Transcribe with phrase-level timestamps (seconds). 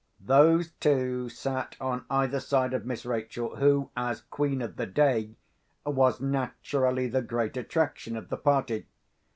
[0.25, 5.35] Those two sat on either side of Miss Rachel, who, as queen of the day,
[5.85, 8.87] was naturally the great attraction of the party.